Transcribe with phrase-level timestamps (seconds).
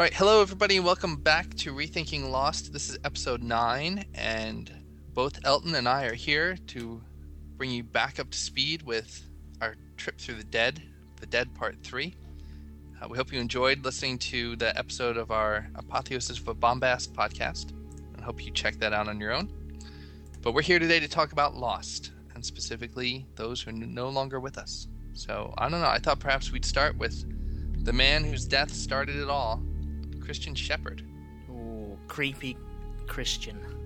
[0.00, 2.72] All right, hello everybody, welcome back to Rethinking Lost.
[2.72, 4.79] This is episode 9, and
[5.14, 7.02] both Elton and I are here to
[7.56, 9.28] bring you back up to speed with
[9.60, 10.82] our trip through the dead,
[11.20, 12.14] the dead part 3.
[13.02, 17.70] Uh, we hope you enjoyed listening to the episode of our Apotheosis of Bombast podcast,
[18.14, 19.50] and hope you check that out on your own.
[20.42, 24.38] But we're here today to talk about Lost, and specifically those who are no longer
[24.38, 24.86] with us.
[25.12, 27.24] So, I don't know, I thought perhaps we'd start with
[27.84, 29.62] the man whose death started it all,
[30.20, 31.02] Christian Shepherd.
[31.50, 32.56] Ooh, creepy
[33.06, 33.79] Christian.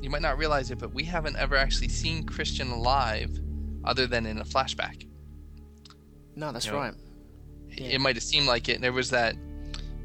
[0.00, 3.38] You might not realize it, but we haven't ever actually seen Christian alive
[3.84, 5.06] other than in a flashback.
[6.36, 6.94] No, that's You know, right.
[7.70, 7.86] Yeah.
[7.88, 8.74] It might have seemed like it.
[8.76, 9.34] And There was that,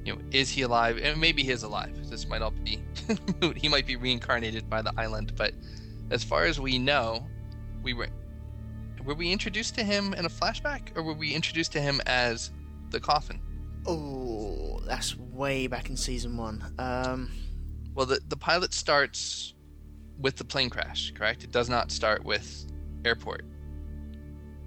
[0.03, 0.97] you know, is he alive?
[0.97, 2.09] And maybe he is alive.
[2.09, 2.81] This might all be,
[3.55, 5.53] he might be reincarnated by the island, but
[6.09, 7.27] as far as we know,
[7.81, 8.09] we were
[9.03, 12.52] were we introduced to him in a flashback, or were we introduced to him as
[12.89, 13.41] the coffin?
[13.86, 16.64] Oh, that's way back in season one.
[16.80, 17.31] Um,
[17.94, 19.53] Well, the the pilot starts
[20.19, 21.43] with the plane crash, correct?
[21.43, 22.65] It does not start with
[23.05, 23.45] airport.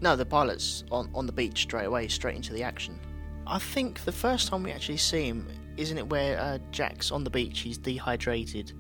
[0.01, 2.99] no, the pilot's on, on the beach straight away, straight into the action.
[3.47, 7.25] I think the first time we actually see him, isn't it where uh, Jack's on
[7.25, 8.73] the beach, he's dehydrated,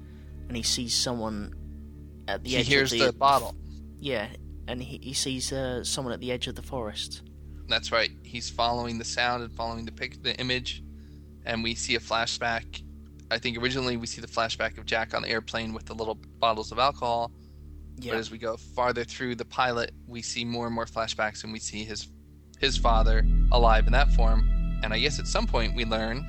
[0.48, 1.54] and he sees someone
[2.28, 3.54] at the he edge hears of the bottle.
[3.98, 4.28] Yeah,
[4.68, 7.22] and he, he sees uh, someone at the edge of the forest.
[7.68, 8.10] That's right.
[8.22, 10.82] He's following the sound and following the pic, the image,
[11.44, 12.82] and we see a flashback.
[13.30, 16.14] I think originally we see the flashback of Jack on the airplane with the little
[16.38, 17.32] bottles of alcohol.
[17.98, 21.44] Yeah, But as we go farther through the pilot, we see more and more flashbacks,
[21.44, 22.08] and we see his
[22.58, 24.80] his father alive in that form.
[24.82, 26.26] And I guess at some point we learn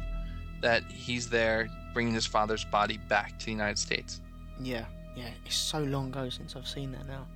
[0.61, 4.21] that he's there bringing his father's body back to the United States.
[4.61, 5.29] yeah, yeah.
[5.45, 7.27] It's so long ago since I've seen that now.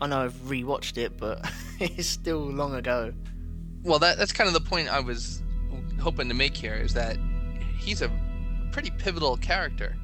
[0.00, 1.48] I know I've rewatched it, but
[1.80, 3.12] it's still long ago.
[3.82, 5.42] Well, that that's kind of the point I was
[6.00, 7.18] hoping to make here is that
[7.78, 8.10] he's a
[8.72, 9.96] pretty pivotal character.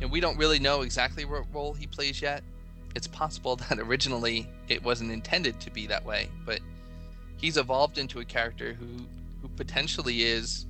[0.00, 2.42] And we don't really know exactly what role he plays yet.
[2.94, 6.60] It's possible that originally it wasn't intended to be that way, but
[7.36, 8.86] he's evolved into a character who
[9.42, 10.66] who potentially is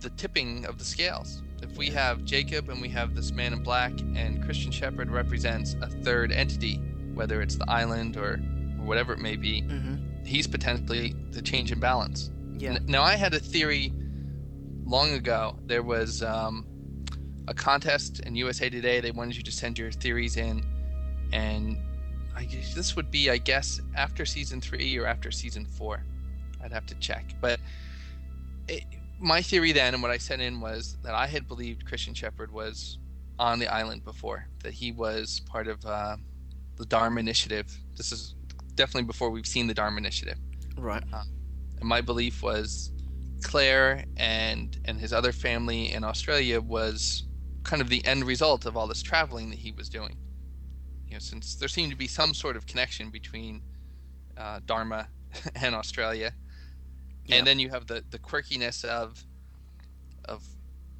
[0.00, 1.42] the tipping of the scales.
[1.62, 5.74] If we have Jacob and we have this man in black and Christian Shepherd represents
[5.82, 6.76] a third entity,
[7.14, 8.34] whether it's the island or,
[8.78, 12.30] or whatever it may be, hmm he's potentially the change in balance.
[12.58, 13.92] Yeah, Now, I had a theory
[14.86, 15.58] long ago.
[15.66, 16.66] There was um,
[17.48, 19.00] a contest in USA Today.
[19.00, 20.64] They wanted you to send your theories in,
[21.32, 21.78] and
[22.34, 26.02] I guess this would be, I guess, after season three or after season four.
[26.62, 27.34] I'd have to check.
[27.40, 27.60] But
[28.68, 28.84] it,
[29.20, 32.50] my theory then, and what I sent in was that I had believed Christian Shepherd
[32.50, 32.98] was
[33.38, 36.16] on the island before, that he was part of uh,
[36.76, 37.66] the Dharma Initiative.
[37.96, 38.34] This is
[38.74, 40.38] definitely before we've seen the Dharma Initiative
[40.78, 41.02] right.
[41.80, 42.92] and my belief was
[43.42, 47.24] Claire and and his other family in Australia was
[47.62, 50.16] kind of the end result of all this traveling that he was doing.
[51.06, 53.62] You know, since there seemed to be some sort of connection between
[54.36, 55.08] uh, Dharma
[55.54, 56.32] and Australia,
[57.26, 57.36] Yeah.
[57.36, 59.22] and then you have the the quirkiness of
[60.24, 60.42] of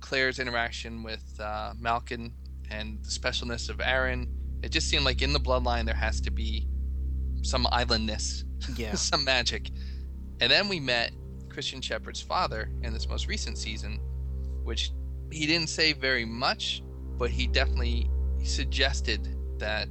[0.01, 2.33] Claire's interaction with uh, Malkin
[2.71, 4.29] and the specialness of Aaron.
[4.63, 6.67] It just seemed like in the bloodline there has to be
[7.43, 8.45] some islandness
[8.77, 9.71] Yeah, some magic.
[10.41, 11.13] And then we met
[11.57, 13.99] Christian Shepherd's father in this most recent season,
[14.63, 14.91] which
[15.33, 16.83] he didn't say very much,
[17.17, 18.11] but he definitely
[18.43, 19.27] suggested
[19.59, 19.89] that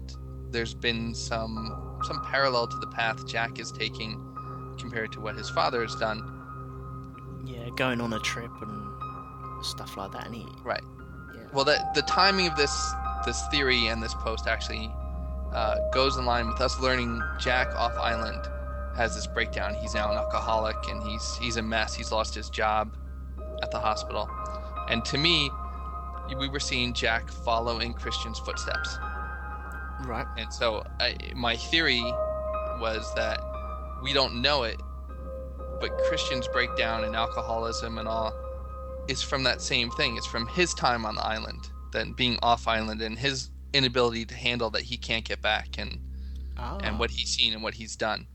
[0.52, 4.14] there's been some some parallel to the path Jack is taking
[4.78, 6.22] compared to what his father has done.
[7.48, 7.68] yeah.
[7.76, 10.46] Going on a trip and stuff like that, and he.
[10.64, 10.84] Right.
[11.34, 11.46] Yeah.
[11.52, 12.94] Well, the the timing of this
[13.26, 14.92] this theory and this post actually
[15.52, 18.48] uh, goes in line with us learning Jack off island
[18.96, 19.74] has this breakdown.
[19.76, 21.94] He's now an alcoholic and he's he's a mess.
[21.94, 22.96] He's lost his job
[23.62, 24.30] at the hospital,
[24.90, 25.50] and to me,
[26.38, 28.98] we were seeing Jack follow in Christian's footsteps.
[30.06, 30.26] Right.
[30.38, 32.02] And so I, my theory
[32.82, 33.40] was that
[34.04, 34.80] we don't know it,
[35.80, 38.34] but Christian's breakdown and alcoholism and all
[39.08, 40.18] is from that same thing.
[40.18, 44.36] It's from his time on the island, then being off island, and his inability to
[44.36, 46.00] handle that he can't get back, and
[46.58, 46.78] Ah.
[46.84, 48.28] and what he's seen and what he's done.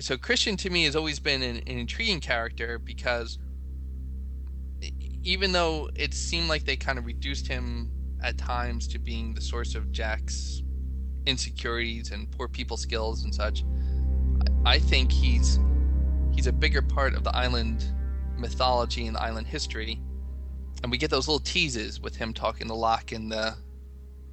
[0.00, 3.38] So Christian to me has always been an, an intriguing character because
[5.22, 7.90] even though it seemed like they kind of reduced him
[8.22, 10.62] at times to being the source of Jack's
[11.26, 13.64] insecurities and poor people skills and such,
[14.64, 15.58] I think he's
[16.32, 17.84] he's a bigger part of the island
[18.36, 20.00] mythology and the island history.
[20.82, 23.56] And we get those little teases with him talking to Locke in the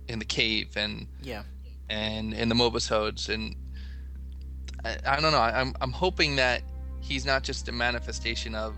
[0.07, 1.43] in the cave and Yeah.
[1.89, 3.55] and in the mobisodes and
[4.85, 6.61] I, I don't know I, I'm, I'm hoping that
[7.01, 8.75] he's not just a manifestation of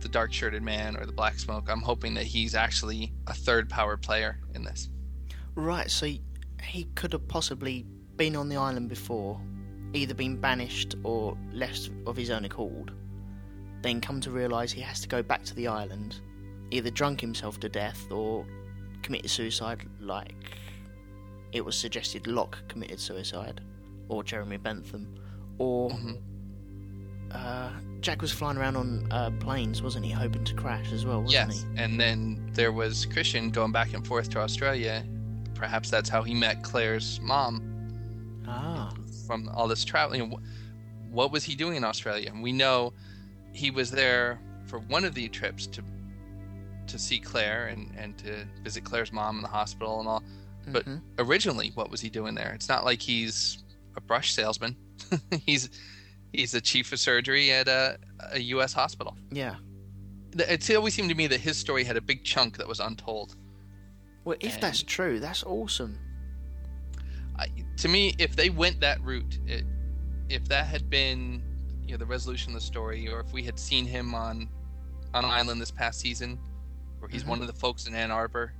[0.00, 3.68] the dark shirted man or the black smoke i'm hoping that he's actually a third
[3.70, 4.88] power player in this
[5.56, 5.90] Right.
[5.90, 6.22] So he-
[6.62, 7.86] he could have possibly
[8.16, 9.40] been on the island before,
[9.94, 12.92] either been banished or left of his own accord.
[13.80, 16.20] Then come to realise he has to go back to the island,
[16.70, 18.46] either drunk himself to death or
[19.02, 20.58] committed suicide, like
[21.52, 23.62] it was suggested Locke committed suicide,
[24.08, 25.06] or Jeremy Bentham,
[25.58, 26.18] or Mhm.
[27.32, 27.70] uh,
[28.00, 31.52] Jack was flying around on uh, planes, wasn't he, hoping to crash as well, wasn't
[31.52, 31.58] he?
[31.58, 35.04] yes and then there was christian going back and forth to australia
[35.54, 37.62] perhaps that's how he met claire's mom?
[38.46, 38.92] Ah,
[39.26, 40.32] from all this traveling.
[41.10, 42.30] What was he doing in Australia?
[42.40, 42.92] We know
[43.52, 45.82] he was there for one of the trips to
[46.86, 50.22] to see Claire and, and to visit Claire's mom in the hospital and all.
[50.68, 51.00] But mhm.
[51.18, 52.52] originally, what was he doing there?
[52.54, 53.64] It's not like he's
[53.96, 54.76] a brush salesman.
[55.46, 55.70] he's
[56.32, 57.98] he's the chief of surgery at a,
[58.32, 58.72] a U.S.
[58.72, 59.16] hospital.
[59.30, 59.56] yeah.
[60.38, 63.36] It always seemed to me that his story had a big chunk that was untold.
[64.24, 65.98] Well, if that's true, that's awesome.
[67.38, 67.46] I,
[67.78, 69.64] to me, if they went that route, it,
[70.28, 71.42] if that had been
[71.86, 74.48] you know the resolution of the story, or if we had seen him on
[75.14, 76.38] on an island this past season,
[76.98, 77.28] where he's Mhm.
[77.28, 78.52] one of the folks in Ann Arbor,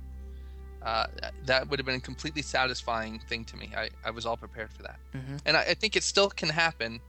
[0.87, 1.05] uh,
[1.45, 3.67] that would have been a completely satisfying thing to me.
[3.75, 5.39] I, I was all prepared for that, Mhm.
[5.45, 7.01] and I, I think it still can happen.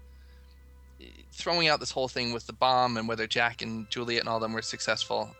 [1.32, 4.36] Throwing out this whole thing with the bomb and whether Jack and Juliet and all
[4.36, 5.30] of them were successful,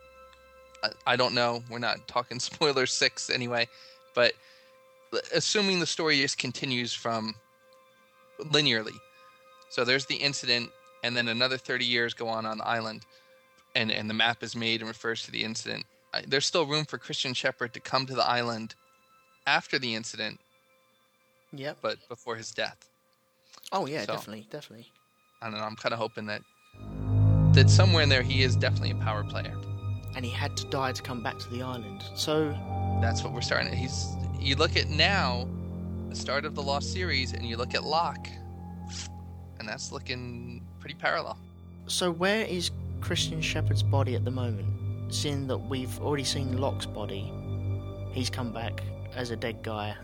[0.85, 1.65] I, I don't know.
[1.69, 3.67] We're not talking spoiler six anyway,
[4.15, 4.35] but
[5.35, 7.35] assuming the story just continues from
[8.39, 8.95] linearly.
[9.71, 10.71] So there's the incident,
[11.03, 13.05] and then another 30 years go on on the island,
[13.75, 15.85] and, and the map is made and refers to the incident.
[16.27, 18.75] There's still room for Christian Shepherd to come to the island
[19.47, 20.41] after the incident,
[21.53, 21.79] Yep.
[21.83, 22.89] but before his death.
[23.73, 24.91] Oh yeah, So- definitely, definitely.
[25.41, 25.65] I don't know.
[25.65, 26.43] I'm kind of hoping that
[27.55, 29.55] that somewhere in there he is definitely a power player.
[30.17, 32.03] And he had to die to come back to the island.
[32.15, 32.51] So
[33.01, 33.69] That's what we're starting.
[33.69, 33.75] At.
[33.75, 34.07] He's
[34.41, 35.49] you look at now,
[36.09, 38.29] the start of the Lost series, and you look at Locke,
[39.59, 41.39] and that's looking pretty parallel.
[41.87, 42.71] so where is
[43.01, 44.69] Christian Shepherd's body at the moment?
[45.11, 47.33] Seeing that we've already seen Locke's body,
[48.13, 48.83] he's come back
[49.15, 49.97] as a dead guy,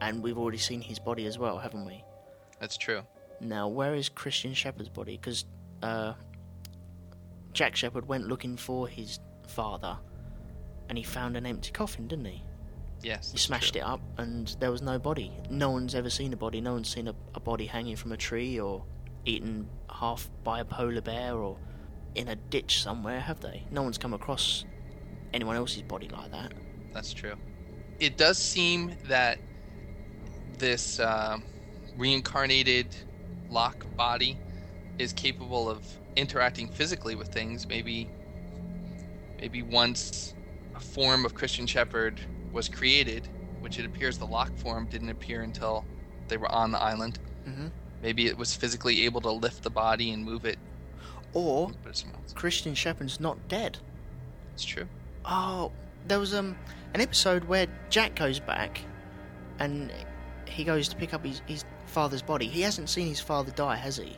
[0.00, 2.02] and we've already seen his body as well, haven't we?
[2.58, 3.02] That's true.
[3.40, 5.18] Now, where is Christian Shepherd's body?
[5.18, 5.44] Because
[5.82, 6.14] uh,
[7.52, 9.98] Jack Shepherd went looking for his father,
[10.88, 12.42] and he found an empty coffin, didn't he?
[13.02, 13.32] Yes.
[13.32, 15.32] He smashed it up, and there was no body.
[15.50, 16.60] No one's ever seen a body.
[16.60, 18.84] No one's seen a, a body hanging from a tree or
[19.26, 21.58] eaten half by a polar bear or
[22.14, 23.66] in a ditch somewhere, have they?
[23.70, 24.64] No one's come across
[25.32, 26.52] anyone else's body like that.
[26.92, 27.36] That's true.
[27.98, 29.38] It does seem that
[30.46, 31.38] this uh,
[31.94, 32.96] reincarnated
[33.48, 34.40] Locke body
[34.98, 37.66] is capable of interacting physically with things.
[37.68, 38.12] Maybe,
[39.40, 40.34] maybe once
[40.74, 42.20] a form of Christian Shepherd
[42.52, 43.28] was created,
[43.60, 45.88] which it appears the Locke form didn't appear until
[46.28, 47.18] they were on the island.
[47.44, 47.68] hmm
[48.00, 50.58] Maybe it was physically able to lift the body and move it.
[51.34, 52.32] Or and put it somewhere else.
[52.32, 53.78] Christian Shepherd's not dead.
[54.54, 54.86] It's true.
[55.24, 55.72] Oh,
[56.08, 56.56] there was um
[56.94, 58.80] an episode where Jack goes back,
[59.58, 59.90] and
[60.46, 62.46] he goes to pick up his, his father's body.
[62.46, 64.16] He hasn't seen his father die, has he?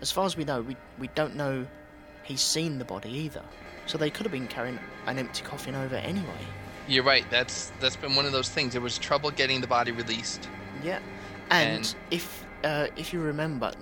[0.00, 1.66] As far as we know, we we don't know
[2.24, 3.42] he's seen the body either.
[3.86, 6.26] So they could have been carrying an empty coffin over anyway.
[6.88, 7.24] You're right.
[7.30, 8.72] That's that's been one of those things.
[8.72, 10.48] There was trouble getting the body released.
[10.82, 10.98] Yeah,
[11.50, 13.72] and, And- if uh, if you remember,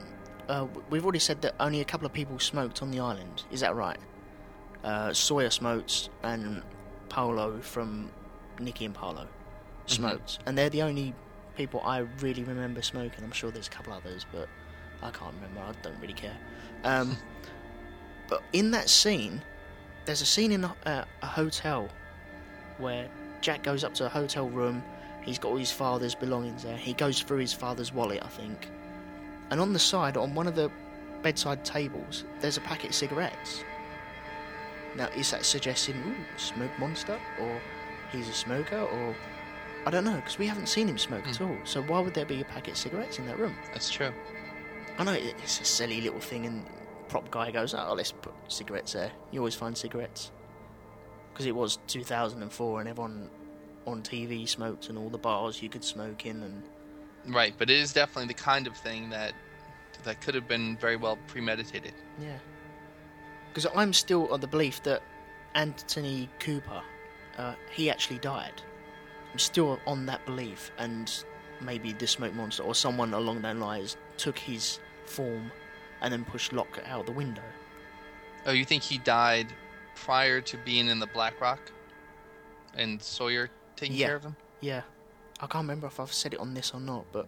[0.49, 3.45] uh, we've already said that only a couple of people smoked on the island.
[3.50, 3.99] Is that right?
[4.83, 6.62] Uh, Sawyer smoked, and
[7.09, 8.11] Paulo from
[8.59, 9.26] Nikki and Paulo
[9.87, 11.14] smoked, and they're the only
[11.57, 13.25] people I really remember smoking.
[13.25, 14.49] I'm sure there's a couple others, but
[15.02, 15.61] I can't remember.
[15.61, 16.37] I don't really care.
[16.85, 17.17] Um,
[18.28, 19.43] but in that scene,
[20.05, 21.88] there's a scene in a, uh, a hotel
[22.78, 23.09] where
[23.40, 24.83] Jack goes up to a hotel room.
[25.23, 26.76] He's got all his father's belongings there.
[26.76, 28.71] He goes through his father's wallet, I think.
[29.50, 30.71] And on the side, on one of the
[31.23, 33.64] bedside tables, there's a packet of cigarettes.
[34.97, 37.19] Now, is that suggesting, ooh, smoke monster?
[37.40, 37.61] Or
[38.11, 38.81] he's a smoker?
[38.81, 39.14] Or.
[39.87, 41.45] I don't know, because we haven't seen him smoke at hmm.
[41.45, 41.57] all.
[41.64, 43.55] So why would there be a packet of cigarettes in that room?
[43.73, 44.12] That's true.
[44.99, 46.67] I know it's a silly little thing, and
[47.09, 50.33] prop guy goes, "Oh, let's put cigarettes there." You always find cigarettes
[51.33, 53.31] because it was 2004, and everyone
[53.87, 56.62] on TV smoked, and all the bars you could smoke in, and
[57.28, 59.32] Right, but it is definitely the kind of thing that
[60.04, 61.92] that could have been very well premeditated.
[62.20, 62.38] yeah.
[63.52, 65.02] Because I'm still of the belief that
[65.54, 66.82] Anthony Cooper,
[67.37, 68.62] uh, he actually died.
[69.32, 71.12] I'm still on that belief, and
[71.61, 75.50] maybe the smoke monster or someone along those lines took his form
[76.00, 77.42] and then pushed Locke out the window.
[78.47, 79.49] Oh, you think he died
[79.97, 81.73] prior to being in the Black Rock,
[82.75, 84.06] and Sawyer taking Yeah.
[84.06, 84.37] care of him?
[84.61, 84.82] Yeah,
[85.40, 87.26] I can't remember if I've said it on this or not, but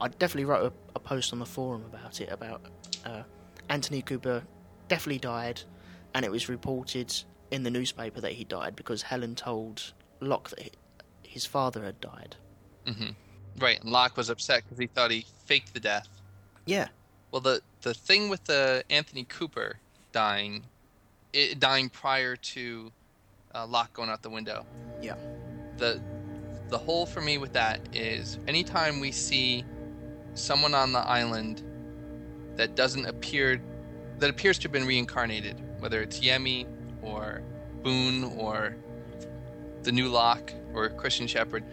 [0.00, 2.62] I definitely wrote a, a post on the forum about it about
[3.04, 3.22] uh,
[3.68, 4.42] Anthony Cooper
[4.88, 5.60] definitely died,
[6.14, 7.14] and it was reported
[7.50, 10.70] in the newspaper that he died because Helen told Locke that hi-
[11.22, 12.36] his father had died.
[13.58, 16.08] Right, and Locke was upset because he thought he faked the death.
[16.66, 16.88] Yeah,
[17.30, 19.78] Well, the the thing with the Anthony Cooper
[20.12, 20.64] dying,
[21.32, 22.90] it, dying prior to
[23.54, 24.64] uh, Locke going out the window.
[25.00, 25.14] yeah,
[25.76, 26.00] the
[26.72, 29.64] the whole for me with that is anytime we see
[30.34, 31.62] someone on the island
[32.56, 33.62] that doesn't appear
[34.18, 36.66] that appears to have been reincarnated, whether it's Yemi
[37.02, 37.42] or
[37.82, 38.76] Boone or
[39.82, 41.64] the new Locke or Christian Shepherd,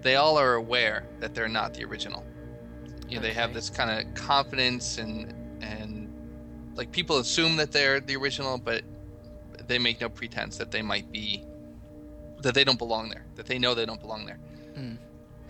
[0.00, 2.24] they all are aware that they're not the original.
[3.08, 6.12] You know, they have this kind of confidence and and
[6.74, 8.82] like people assume that they're the original, but
[9.68, 11.44] they make no pretense that they might be
[12.40, 14.38] that they don't belong there, that they know they don't belong there.
[14.78, 14.98] Mm.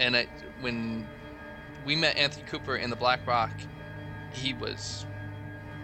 [0.01, 0.27] And I,
[0.61, 1.07] when
[1.85, 3.53] we met Anthony Cooper in the Black Rock,
[4.33, 5.07] he was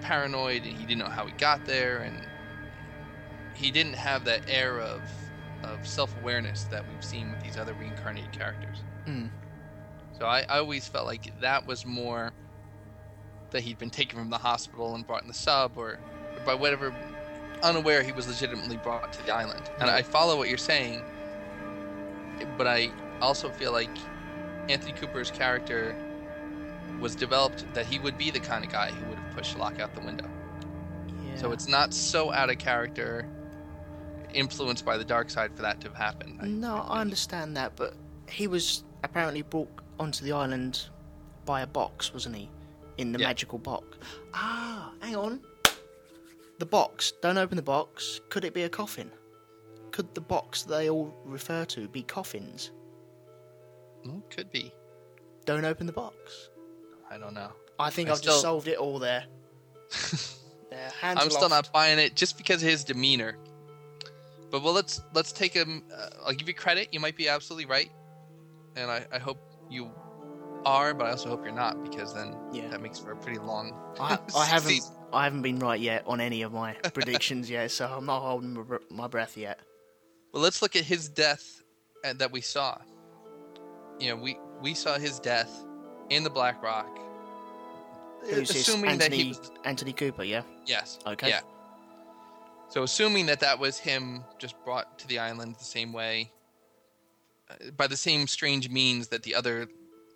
[0.01, 2.27] paranoid and he didn't know how he got there, and
[3.55, 5.03] he didn't have that air of
[5.63, 8.79] of self awareness that we've seen with these other reincarnated characters.
[9.07, 9.31] Mm.
[10.19, 12.33] So I, I always felt like that was more
[13.51, 15.99] that he'd been taken from the hospital and brought in the sub, or,
[16.35, 16.95] or by whatever,
[17.63, 19.71] unaware he was legitimately brought to the island.
[19.81, 21.03] And I follow what you're saying,
[22.59, 22.91] but I
[23.25, 23.91] also feel like
[24.69, 25.97] Anthony Cooper's character
[27.01, 29.81] was developed that he would be the kind of guy who would have pushed Locke
[29.81, 30.29] out the window.
[31.27, 31.37] yeah.
[31.37, 33.27] So it's not so out of character,
[34.33, 36.39] influenced by the dark side for that to have happened.
[36.41, 37.95] I- No, I understand that, but
[38.29, 40.89] he was apparently brought onto the island
[41.45, 42.49] by a box, wasn't he?
[42.99, 43.27] In the Yeah.
[43.29, 43.99] magical box.
[44.33, 45.41] Ah, hang on.
[46.59, 47.13] The box.
[47.21, 48.21] Don't open the box.
[48.31, 49.11] Could it be a coffin?
[49.91, 52.71] Could the box they all refer to be coffins?
[54.31, 54.73] Could be.
[55.45, 56.49] Don't open the box.
[57.11, 57.51] I don't know.
[57.79, 59.25] I think I I've still- just solved it all there.
[61.01, 63.39] Hands I'm still not buying it just because of his demeanor.
[64.51, 65.85] But well, let's let's take him.
[65.95, 66.89] Uh, I'll give you credit.
[66.93, 67.91] You might be absolutely right,
[68.77, 69.39] and I, I hope
[69.71, 69.91] you
[70.65, 72.69] are, but I also hope you're not because then Yeah.
[72.69, 73.73] that makes for a pretty long.
[74.01, 74.81] I, I haven't.
[75.13, 78.65] I haven't been right yet on any of my predictions yet, so I'm not holding
[78.91, 79.61] my breath yet.
[80.33, 81.63] Well, let's look at his death
[82.05, 82.79] uh, that we saw.
[84.01, 85.65] You know, we we saw his death
[86.11, 86.89] in the Black Rock.
[88.23, 90.25] Who's assuming that Anthony he was Anthony Cooper?
[90.25, 90.43] Yeah.
[90.67, 90.99] Yes.
[91.07, 91.29] Okay.
[91.29, 91.41] Yeah.
[92.71, 96.33] So assuming that that was him just brought to the island the same way,
[97.51, 99.69] uh, by the same strange means that the other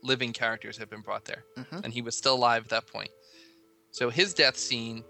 [0.03, 1.85] living characters have been brought there, Mhm.
[1.85, 3.11] and he was still alive at that point.
[3.91, 5.05] So his death scene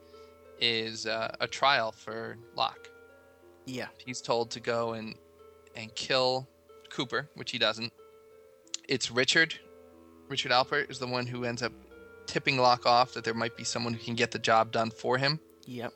[0.60, 2.88] is uh, a trial for Locke.
[3.64, 3.88] Yeah.
[4.04, 5.14] He's told to go and
[5.76, 6.48] and kill
[6.90, 7.92] Cooper, which he doesn't.
[8.88, 9.54] It's Richard.
[10.28, 11.73] Richard Alpert is the one who ends up
[12.26, 15.18] tipping Locke off that there might be someone who can get the job done for
[15.18, 15.40] him.
[15.66, 15.92] Yep.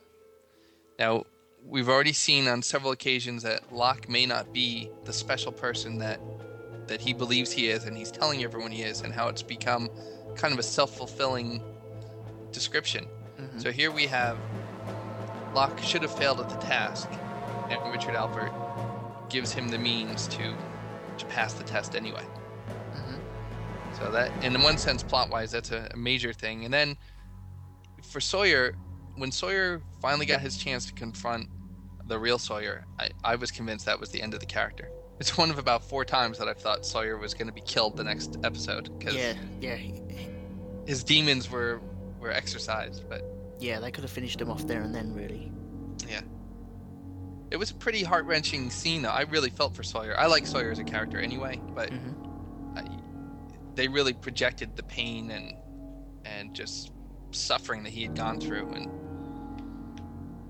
[0.99, 1.25] Now,
[1.65, 6.19] we've already seen on several occasions that Locke may not be the special person that
[6.85, 9.89] that he believes he is, and he's telling everyone he is, and how it's become
[10.35, 11.61] kind of a self-fulfilling
[12.51, 13.07] description.
[13.39, 13.61] Mhm.
[13.61, 14.37] So here we have
[15.55, 17.09] Locke should have failed at the task,
[17.69, 18.51] and Richard Alpert
[19.29, 20.53] gives him the means to
[21.17, 22.25] to pass the test anyway.
[23.99, 26.65] So that, in one sense, plot-wise, that's a, a major thing.
[26.65, 26.97] And then
[28.01, 28.75] for Sawyer,
[29.15, 31.47] when Sawyer finally got his chance to confront
[32.07, 34.89] the real Sawyer, I, I was convinced that was the end of the character.
[35.19, 37.95] It's one of about four times that I've thought Sawyer was going to be killed
[37.97, 39.33] the next episode because Yeah.
[39.61, 39.77] Yeah.
[40.85, 41.79] his demons were
[42.19, 43.07] were exercised.
[43.07, 43.23] But
[43.59, 43.79] Yeah.
[43.79, 45.51] They could have finished him off there and then, really.
[46.09, 46.21] Yeah.
[47.51, 49.03] It was a pretty heart wrenching scene.
[49.03, 50.17] Though I really felt for Sawyer.
[50.17, 52.32] I like Sawyer as a character anyway, but Mhm.
[53.75, 55.53] They really projected the pain and
[56.25, 56.91] and just
[57.31, 58.89] suffering that he had gone through, and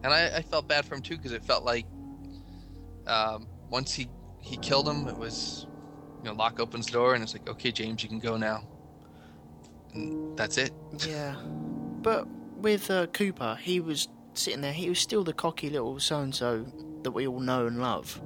[0.04, 1.86] and I, I felt bad for him too because it felt like
[3.08, 4.08] um, once he
[4.42, 5.66] he killed him, it was
[6.20, 8.64] you know Locke opens the door and it's like okay James you can go now,
[9.94, 10.74] and that's it.
[11.08, 11.36] Yeah,
[12.02, 12.28] but
[12.58, 14.74] with uh, Cooper, he was sitting there.
[14.74, 16.66] He was still the cocky little so and so
[17.04, 18.22] that we all know and love,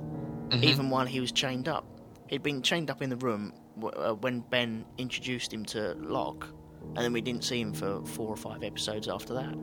[0.49, 0.63] Mhm.
[0.63, 1.85] even while he was chained up.
[2.27, 3.53] He'd been chained up in the room
[3.83, 6.47] uh, when Ben introduced him to Locke,
[6.95, 9.55] and then we didn't see him for four or five episodes after that.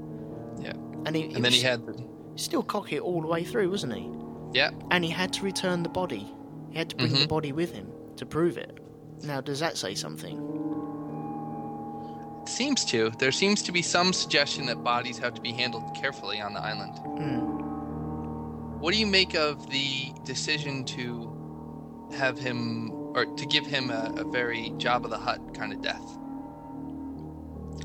[0.58, 0.72] Yeah.
[1.06, 2.06] And he, and then he had the,
[2.36, 4.10] still cocky all the way through, wasn't he?
[4.52, 6.32] yeah And he had to return the body.
[6.70, 7.28] He had to bring the Mhm.
[7.28, 8.78] body with him to prove it.
[9.22, 10.36] Now, does that say something?
[12.42, 15.94] It seems to there seems to be some suggestion that bodies have to be handled
[15.94, 16.98] carefully on the island.
[17.18, 18.80] Hmm.
[18.80, 24.12] What do you make of the decision to have him, or to give him a,
[24.16, 26.18] a very Jabba the Hutt kind of death?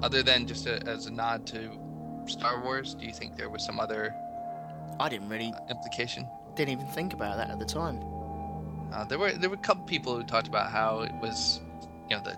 [0.02, 1.70] Other than just a, as a nod to
[2.28, 4.14] Star Wars, do you think there was some other
[5.00, 6.28] I didn't really, implication?
[6.56, 8.04] didn't even think about that at the time.
[8.92, 11.62] Uh, there were there were a couple people who talked about how it was,
[12.10, 12.38] you know, the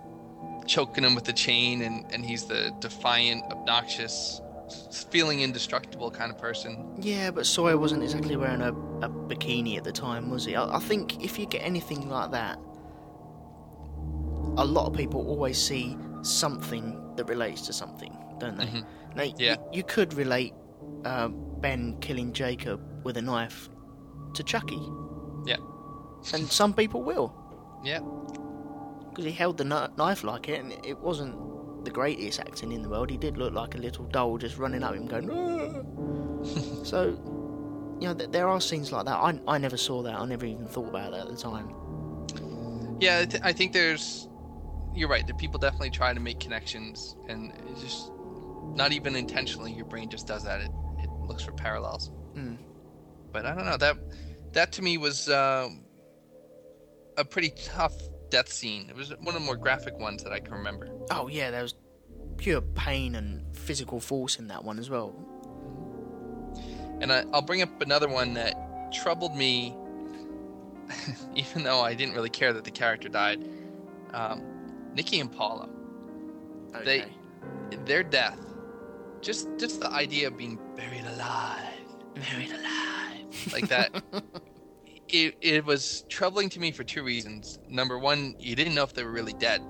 [0.66, 4.40] choking him with the chain, and and he's the defiant, obnoxious,
[5.10, 6.94] feeling indestructible kind of person.
[7.00, 10.54] Yeah, but Sawyer wasn't exactly wearing a, a bikini at the time, was he?
[10.54, 12.58] I, I think if you get anything like that,
[14.58, 18.66] a lot of people always see something that relates to something, don't they?
[18.66, 18.84] Mhm.
[19.16, 19.56] Now, y- Yeah.
[19.72, 20.54] you, could relate
[21.04, 23.68] uh, Ben killing Jacob with a knife
[24.34, 24.80] to Chucky,
[25.46, 25.56] Yeah,
[26.32, 27.32] and some people will.
[27.84, 28.00] yeah,
[29.10, 31.34] because he held the kn- knife like it, and it wasn't
[31.84, 33.10] the greatest acting in the world.
[33.10, 35.28] He did look like a little doll just running up him going.
[35.30, 36.42] "Ah."
[36.84, 37.04] so,
[38.00, 39.16] you know, th- there are scenes like that.
[39.16, 40.14] I I never saw that.
[40.14, 41.68] I never even thought about that at the time.
[43.00, 43.18] yeah.
[43.20, 44.28] I, th- I think there's.
[44.94, 45.26] You're right.
[45.26, 48.10] The people definitely try to make connections, and it's just
[48.74, 49.72] not even intentionally.
[49.72, 50.60] Your brain just does that.
[50.60, 52.10] It it looks for parallels.
[52.34, 52.58] Mm.
[53.32, 53.96] But I don't know that
[54.52, 55.68] that to me was uh,
[57.16, 57.94] a pretty tough
[58.30, 58.86] death scene.
[58.88, 60.88] It was one of the more graphic ones that I can remember.
[61.10, 61.74] Oh yeah, there was
[62.36, 65.14] pure pain and physical force in that one as well.
[67.00, 69.74] And I, I'll bring up another one that troubled me,
[71.34, 73.44] even though I didn't really care that the character died.
[74.12, 74.42] Um,
[74.94, 75.68] Nikki and Paulo,
[76.74, 76.84] Okay.
[77.70, 78.38] They- their death,
[79.20, 81.64] just just the idea of being buried alive,
[82.14, 84.02] buried alive, like that.
[85.08, 87.58] it, it was troubling to me for two reasons.
[87.68, 89.62] Number one, you didn't know if they were really dead.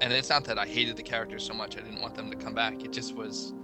[0.00, 2.36] And it's not that I hated the characters so much, I didn't want them to
[2.36, 2.84] come back.
[2.84, 3.54] It just was.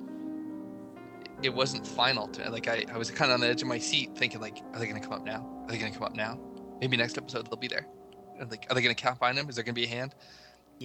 [1.43, 2.29] It wasn't final.
[2.29, 4.63] To, like, I, I was kind of on the edge of my seat thinking, like,
[4.73, 5.47] are they going to come up now?
[5.67, 6.39] Are they going to come up now?
[6.81, 7.87] Maybe next episode they'll be there.
[8.51, 9.49] Like, are they going to count find them?
[9.49, 10.15] Is there going to be a hand?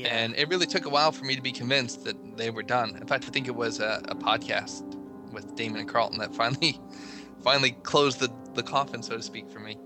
[0.04, 0.08] Yeah.
[0.08, 2.96] And it really took a while for me to be convinced that they were done.
[2.96, 4.84] In fact, I think it was a, a podcast
[5.32, 6.80] with Damon and Carlton that finally,
[7.44, 9.78] finally closed the, the coffin, so to speak, for me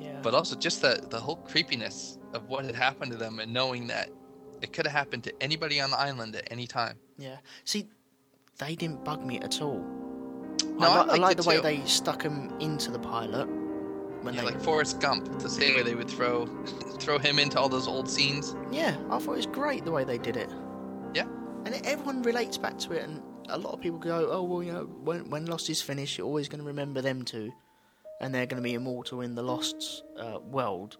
[0.00, 0.18] yeah.
[0.22, 3.86] but also just the the whole creepiness of what had happened to them and knowing
[3.88, 4.10] that
[4.60, 6.98] it could have happened to anybody on the island at any time.
[7.16, 7.36] Yeah.
[7.64, 7.86] See,
[8.58, 9.84] they didn't bug me at all.
[10.78, 11.62] No, I, I I like the way too.
[11.62, 13.48] they stuck them into the pilot
[14.28, 14.52] when Yeah, they.
[14.52, 16.46] like Forrest Gump, the same way they would throw
[17.00, 18.54] throw him into all those old scenes.
[18.70, 20.50] Yeah, I thought it was great the way they did it.
[21.14, 21.26] Yeah.
[21.64, 24.72] And everyone relates back to it, and a lot of people go, "Oh well, you
[24.72, 27.52] know, when when Lost is finished, you're always going to remember them two,
[28.20, 30.98] and they're going to be immortal in the Lost uh, world."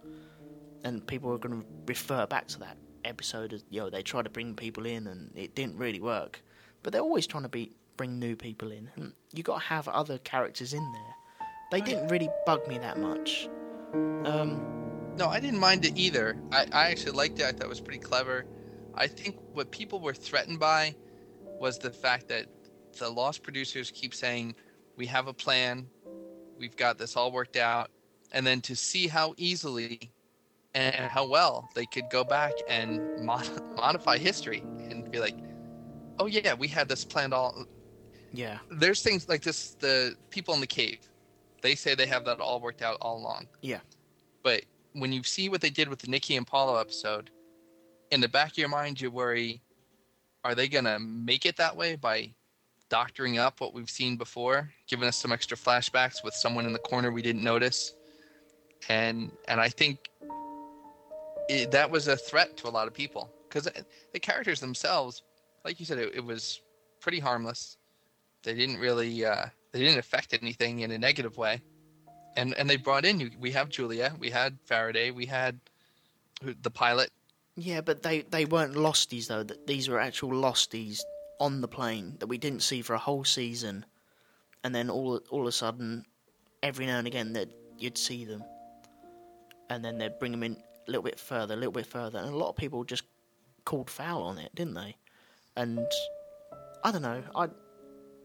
[0.84, 4.22] And people are going to refer back to that episode as, you know, they try
[4.22, 6.40] to bring people in, and it didn't really work.
[6.82, 9.88] But they're always trying to be bring new people in, and you got to have
[9.88, 11.14] other characters in there.
[11.70, 13.48] They didn't really bug me that much.
[14.24, 14.60] Um,
[15.16, 16.36] No, I didn't mind it either.
[16.52, 17.46] I, I actually liked it.
[17.46, 18.46] I thought it was pretty clever.
[18.94, 20.96] I think what people were threatened by
[21.60, 22.46] was the fact that
[22.98, 24.54] the Lost producers keep saying,
[24.96, 25.88] "We have a plan.
[26.58, 27.90] We've got this all worked out,"
[28.32, 30.12] and then to see how easily
[30.74, 35.36] and how well they could go back and mod- modify history and be like,
[36.18, 37.64] "Oh yeah, we had this planned all."
[38.32, 39.74] yeah, There's things like this.
[39.80, 41.00] The people in the cave,
[41.62, 43.46] they say they have that all worked out all along.
[43.62, 43.80] yeah,
[44.42, 47.30] But when you see what they did with the Nikki and Paulo episode,
[48.10, 49.60] in the back of your mind, you worry:
[50.44, 52.34] Are they gonna make it that way by
[52.88, 56.78] doctoring up what we've seen before, giving us some extra flashbacks with someone in the
[56.78, 57.94] corner we didn't notice?
[58.88, 60.08] And and I think
[61.48, 63.68] it, that was a threat to a lot of people because
[64.12, 65.22] the characters themselves,
[65.64, 66.60] like you said, it, it was
[67.00, 67.76] pretty harmless.
[68.42, 69.46] They didn't really uh,
[69.78, 71.60] they didn't affect anything in a negative way.
[72.36, 73.32] And and they brought in.
[73.38, 74.14] We have Julia.
[74.18, 75.10] We had Faraday.
[75.10, 75.60] We had
[76.40, 77.10] the pilot.
[77.56, 79.42] Yeah, but they, they weren't losties though.
[79.42, 81.00] That these were actual losties
[81.40, 83.84] on the plane that we didn't see for a whole season,
[84.62, 86.04] and then all all of a sudden,
[86.62, 88.44] every now and again that you'd see them,
[89.70, 90.52] and then they'd bring them in
[90.86, 93.04] a little bit further, a little bit further, and a lot of people just
[93.64, 94.94] called foul on it, didn't they?
[95.56, 95.86] And
[96.84, 97.48] I don't know, I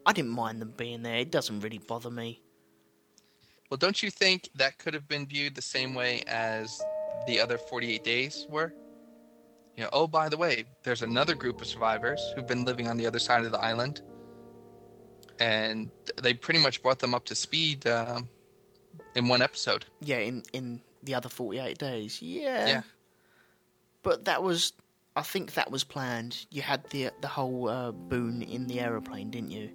[0.06, 1.16] I didn't mind them being there.
[1.16, 2.42] It doesn't really bother me.
[3.70, 6.80] Well, don't you think that could have been viewed the same way as
[7.26, 8.72] the other 48 days were?
[9.76, 12.96] You know, oh, by the way, there's another group of survivors who've been living on
[12.96, 14.02] the other side of the island,
[15.40, 15.90] and
[16.22, 18.28] they pretty much brought them up to speed um,
[19.16, 19.86] in one episode.
[20.00, 22.22] Yeah, in in the other forty eight days.
[22.22, 22.66] Yeah.
[22.66, 22.82] Yeah.
[24.04, 24.74] But that was,
[25.16, 26.46] I think that was planned.
[26.50, 29.70] You had the the whole uh, Boone in the aeroplane, didn't you?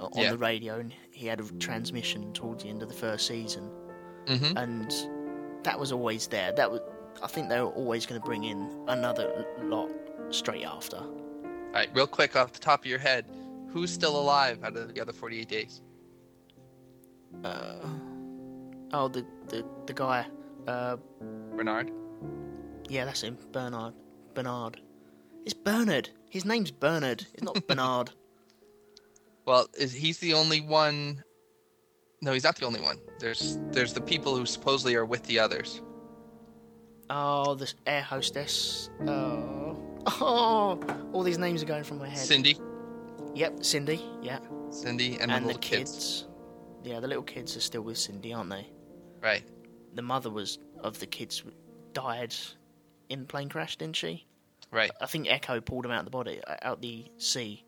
[0.00, 0.30] On Yeah.
[0.30, 3.64] the radio, and he had a transmission towards the end of the first season,
[4.28, 4.92] hmm and
[5.64, 6.52] that was always there.
[6.52, 6.80] That was,
[7.22, 9.90] I think they were always going to bring in another lot
[10.30, 10.98] straight after.
[10.98, 13.24] All right, real quick off the top of your head,
[13.70, 15.82] who's still alive out of the other 48 days?
[17.44, 17.74] Uh,
[18.92, 20.26] oh, the the the guy.
[20.66, 20.96] Uh,
[21.56, 21.90] Bernard.
[22.88, 23.94] yeah, that's him, Bernard.
[24.34, 24.80] Bernard.
[25.44, 26.10] It's Bernard.
[26.30, 27.26] His name's Bernard.
[27.34, 28.10] It's not Bernard.
[29.48, 31.24] Well, is he's the only one?
[32.20, 32.98] No, he's not the only one.
[33.18, 35.80] There's there's the people who supposedly are with the others.
[37.08, 38.90] Oh, the air hostess.
[39.06, 39.54] Oh.
[40.20, 40.80] Oh,
[41.12, 42.16] all these names are going from my head.
[42.16, 42.56] Cindy,
[43.34, 44.02] Yep, Cindy.
[44.22, 44.38] Yeah,
[44.70, 45.92] Cindy, and, and, the the little kids.
[45.92, 46.26] kids.
[46.82, 48.66] Yeah, the little kids are still with Cindy, aren't they?
[49.22, 49.42] Right.
[49.94, 51.42] The mother was of the kids
[51.92, 52.34] died
[53.10, 54.26] in plane crash, didn't she?
[54.70, 54.90] Right.
[54.98, 57.64] I think Echo pulled him out of the body, out the sea,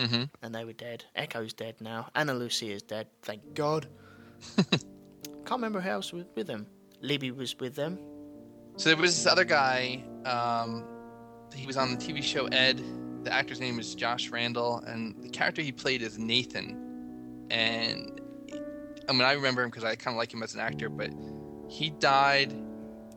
[0.00, 0.22] Mm-hmm.
[0.42, 1.04] and they were dead.
[1.14, 2.08] Echo's dead now.
[2.14, 3.06] Ana Lucia is dead.
[3.22, 3.86] Thank God.
[4.56, 6.66] Can't remember who else was with them.
[7.02, 7.98] Libby was with them.
[8.76, 10.02] So there was this other guy.
[10.24, 10.84] Um,
[11.54, 12.82] he was on the TV show Ed.
[13.24, 17.46] The actor's name is Josh Randall, and the character he played is Nathan.
[17.50, 18.20] And
[19.08, 21.10] I mean, I remember him because I kind of like him as an actor, but
[21.68, 22.54] he died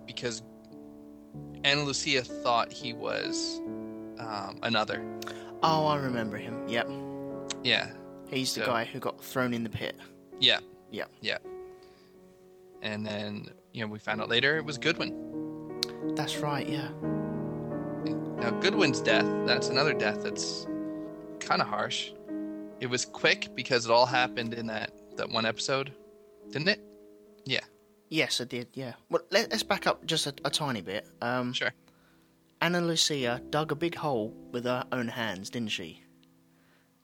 [0.06, 0.44] because
[1.64, 3.62] Ana Lucia thought he was
[4.20, 5.04] um, another.
[5.64, 6.68] Oh, I remember him.
[6.68, 6.90] Yep.
[7.64, 7.92] Yeah,
[8.30, 9.96] He's the So- guy who got thrown in the pit.
[10.40, 10.60] yeah,
[10.92, 11.06] Yeah.
[11.22, 11.38] yeah.
[12.82, 15.14] And then you know we found out later it was Goodwin.
[16.16, 16.90] That's right, yeah.
[18.42, 20.68] Now, Goodwin's death, that's another death that's
[21.40, 22.12] kind of harsh.
[22.82, 25.94] It was quick because it all happened in that, that one episode,
[26.50, 26.82] didn't it?
[27.46, 27.62] Yeah,
[28.10, 28.94] Yes, it did, yeah.
[29.10, 31.08] Well, let, let's back up just a, a tiny bit.
[31.22, 31.74] Um, sure.
[32.64, 36.02] Ana Lucia dug a big hole with her own hands, didn't she?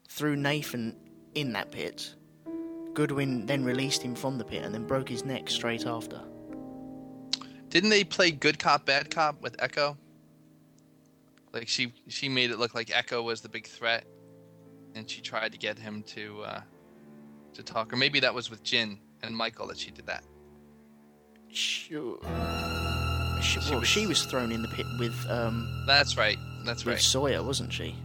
[0.08, 0.96] Threw Nathan
[1.36, 2.16] in that pit.
[2.94, 6.22] Goodwin then released him from the pit and then broke his neck straight after.
[7.68, 9.98] Didn't they play good cop, bad cop with Echo?
[11.52, 14.06] Like she she made it look like Echo was the big threat,
[14.96, 16.62] and she tried to get him to uh,
[17.56, 20.24] to talk, or maybe that was with Jin and Michael that she did that.
[21.50, 22.18] Sure.
[23.42, 26.38] She, well, was- she was thrown in the pit with um, That's right.
[26.66, 27.02] That's with right.
[27.02, 27.96] Sawyer, wasn't she?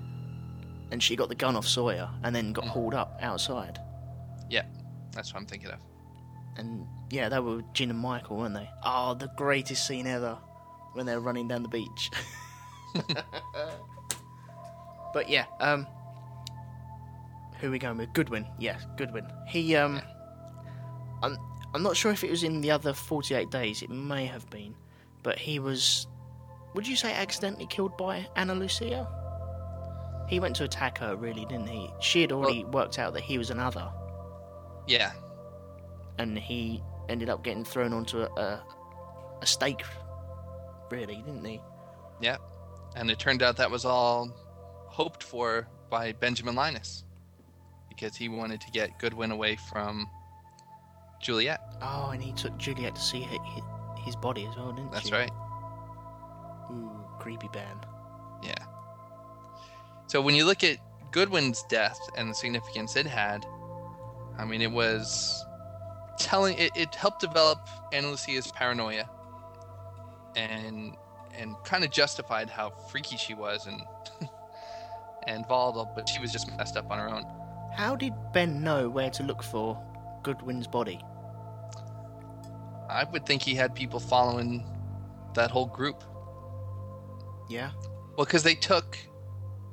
[0.91, 2.55] And she got the gun off Sawyer and then Mm.
[2.55, 3.79] got hauled up outside.
[4.49, 4.63] Yeah,
[5.13, 5.79] that's what I'm thinking of.
[6.57, 8.69] And yeah, they were Jin and Michael, weren't they?
[8.85, 10.39] Oh, the greatest scene ever
[10.93, 12.11] when they're running down the beach.
[15.13, 15.87] but yeah, um,
[17.61, 18.13] who are we going with?
[18.13, 18.47] Goodwin.
[18.59, 19.27] Yeah, Goodwin.
[19.49, 20.01] He um,
[21.23, 21.37] I'm
[21.75, 23.83] I'm not sure if it was in the other 48 days.
[23.83, 24.75] It may have been,
[25.25, 26.07] but he was.
[26.75, 29.09] Would you say accidentally killed by Ana Lucia?
[30.29, 31.91] He went to attack her, really, didn't he?
[32.01, 33.91] She had already worked out that he was another.
[34.87, 35.13] Yeah,
[36.19, 38.65] and he ended up getting thrown onto a, a,
[39.43, 39.83] a stake,
[40.91, 41.61] really, didn't he?
[42.21, 42.37] yeah,
[42.97, 44.31] and it turned out that was all
[44.89, 47.05] hoped for by Benjamin Linus
[47.89, 50.09] because he wanted to get Goodwin away from
[51.21, 51.61] Juliet.
[51.83, 53.21] Oh, and he took Juliet to see
[54.05, 55.15] his, body as well, didn't That's she?
[55.15, 55.31] right.
[56.71, 57.77] Ooh, creepy Ben.
[58.43, 58.55] Yeah.
[60.07, 60.79] So when you look at
[61.13, 63.47] Goodwin's death and the significance it had,
[64.39, 65.45] I mean, it was
[66.19, 66.59] telling.
[66.59, 67.59] It, it helped develop
[67.93, 69.09] Ana Lucia's paranoia,
[70.37, 70.97] and
[71.37, 73.81] and kind of justified how freaky she was and
[75.27, 77.25] and volatile, but she was just messed up on her own.
[77.75, 79.81] How did Ben know where to look for
[80.23, 81.01] Goodwin's body?
[82.89, 84.65] I would think he had people following
[85.35, 86.03] that whole group.
[87.49, 87.71] Yeah.
[88.17, 88.97] Well, because they took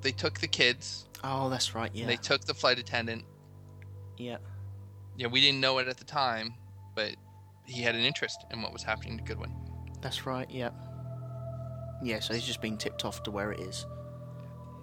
[0.01, 1.91] they took the kids, Oh, that's right.
[1.93, 2.01] Yeah.
[2.01, 3.23] and they took the flight attendant.
[4.17, 4.37] Yeah.
[5.17, 6.55] Yeah, we didn't know it at the time,
[6.95, 7.15] but
[7.65, 9.53] he had an interest in what was happening to Goodwin.
[10.01, 10.49] That's right.
[10.49, 10.71] Yeah.
[12.03, 12.19] Yeah.
[12.19, 13.85] So he's just been tipped off to where it is.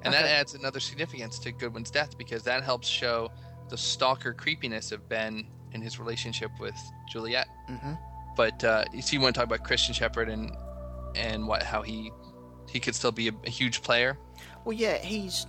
[0.02, 3.30] And that adds another significance to Goodwin's death because that helps show
[3.68, 6.76] the stalker creepiness of Ben and his relationship with
[7.10, 7.48] Juliet.
[7.66, 7.94] hmm
[8.38, 10.56] But uh, you you want to talk about Christian Shepherd and
[11.16, 12.10] and what how he
[12.70, 14.16] he could still be a, a huge player.
[14.64, 15.46] Well, yeah, he's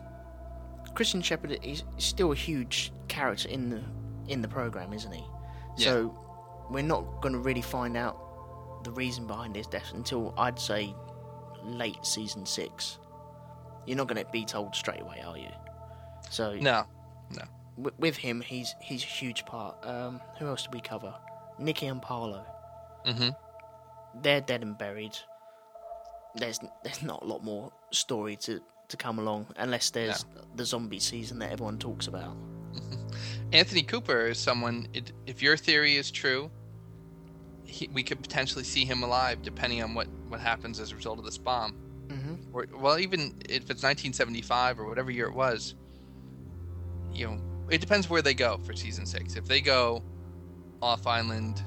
[0.95, 3.81] Christian Shepherd is still a huge character in the
[4.27, 5.23] in the program, isn't he?
[5.77, 5.85] Yeah.
[5.85, 10.57] So we're not going to really find out the reason behind his death until I'd
[10.59, 10.95] say
[11.63, 12.97] late season six.
[13.85, 15.49] You're not going to be told straight away, are you?
[16.31, 16.85] So No,
[17.35, 17.43] no.
[17.77, 19.75] wi- with him, he's he's a huge part.
[19.85, 21.13] Um, who else did we cover?
[21.59, 22.45] Nikki and Paulo.
[23.05, 23.29] Hmm
[24.21, 25.17] They're dead and buried.
[26.35, 30.99] There's there's not a lot more story to, to come along unless there's the zombie
[30.99, 32.35] season that everyone talks about.
[33.51, 34.87] Anthony Cooper is someone.
[34.93, 36.51] It, if your theory is true,
[37.63, 41.19] he, we could potentially see him alive, depending on what what happens as a result
[41.19, 41.73] of this bomb.
[42.09, 45.75] hmm Or well, even if it's 1975 or whatever year it was,
[47.11, 49.35] you know, it depends where they go for season six.
[49.35, 50.03] If they go
[50.81, 51.61] off island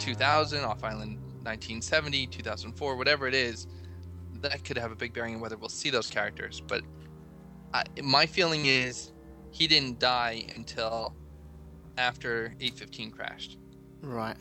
[0.00, 3.66] 2000, off island 1970, 2004, whatever it is,
[4.40, 6.60] that could have a big bearing on whether we'll see those characters.
[6.60, 6.82] But
[7.72, 9.12] I, my feeling is
[9.50, 11.14] he didn't die until
[11.98, 13.58] after 815 crashed.
[14.02, 14.36] Right.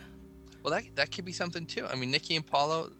[0.63, 1.85] Well, that that could be something too.
[1.85, 2.91] I mean, Nikki and Paulo,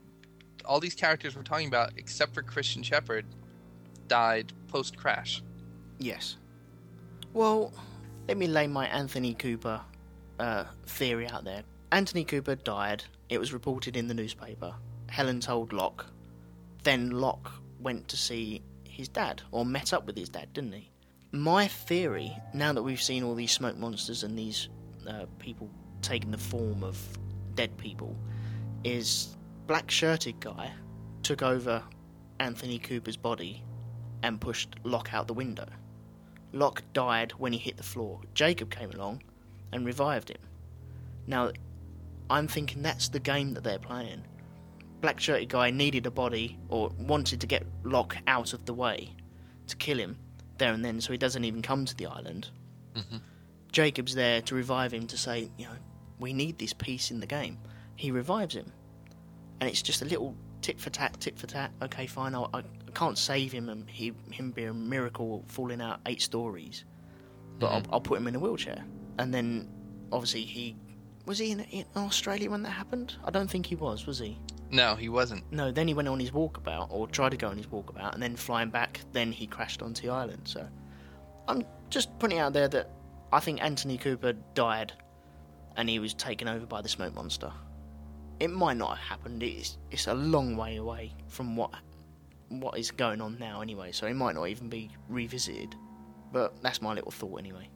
[0.66, 3.26] all these characters we're talking about, except for Christian Shepherd,
[4.08, 5.42] died post crash.
[5.98, 6.38] Yes.
[7.34, 7.74] Well,
[8.28, 9.82] let me lay my Anthony Cooper
[10.40, 11.64] uh, theory out there.
[11.92, 13.04] Anthony Cooper died.
[13.30, 14.76] It was reported in the newspaper.
[15.10, 16.06] Helen told Locke.
[16.84, 20.92] Then Locke went to see his dad, or met up with his dad, didn't he?
[21.32, 24.70] My theory, now that we've seen all these smoke monsters and these
[25.08, 25.70] uh, people
[26.02, 26.98] taking the form of
[27.56, 28.16] dead people,
[28.84, 29.36] is
[29.68, 30.72] black shirted guy
[31.24, 31.84] took over
[32.40, 33.64] Anthony Cooper's body
[34.24, 35.68] and pushed Locke out the window.
[36.54, 38.22] Locke died when he hit the floor.
[38.34, 39.22] Jacob came along
[39.72, 40.42] and revived him.
[41.28, 41.52] Now,
[42.30, 44.24] I'm thinking that's the game that they're playing.
[45.02, 49.16] Black shirted guy needed a body or wanted to get Locke out of the way
[49.68, 50.18] to kill him
[50.58, 52.50] there and then so he doesn't even come to the island.
[52.94, 53.18] Mm-hmm.
[53.72, 55.72] Jacob's there to revive him to say, you know,
[56.20, 57.58] we need this piece in the game.
[57.96, 58.72] He revives him.
[59.60, 61.72] And it's just a little tit for tat, tit for tat.
[61.82, 65.82] Okay, fine, I'll, I, I can't save him and he, him be a miracle falling
[65.82, 66.86] out eight stories.
[67.58, 67.76] But mm-hmm.
[67.76, 68.84] I'll, I'll put him in a wheelchair.
[69.18, 69.70] And then,
[70.12, 70.76] obviously, he.
[71.26, 73.16] Was he in, in Australia when that happened?
[73.24, 74.38] I don't think he was, was he?
[74.72, 75.52] No, he wasn't.
[75.52, 78.22] No, then he went on his walkabout, or tried to go on his walkabout, and
[78.22, 80.42] then flying back, then he crashed onto the island.
[80.48, 80.68] So,
[81.48, 82.90] I'm just putting out there that
[83.32, 84.94] I think Anthony Cooper died,
[85.76, 87.52] and he was taken over by the smoke monster.
[88.40, 89.44] It might not have happened.
[89.44, 91.72] It's it's a long way away from what
[92.50, 93.92] what is going on now, anyway.
[93.92, 95.76] So it might not even be revisited.
[96.32, 97.70] But that's my little thought, anyway.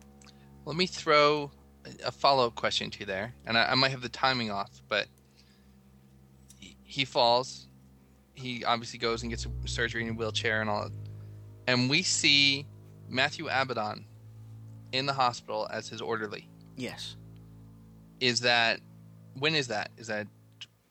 [0.66, 1.52] Let me throw
[2.06, 5.08] a follow up question to there, and I, I might have the timing off, but
[6.60, 7.68] he, he falls.
[8.36, 10.90] He obviously goes and gets a surgery in a wheelchair and all,
[11.68, 12.66] and we see
[13.10, 14.06] Matthew Abaddon
[14.92, 16.48] in the hospital as his orderly.
[16.78, 17.16] Yes.
[18.20, 18.80] Is that
[19.38, 19.92] when is that?
[19.98, 20.28] Is that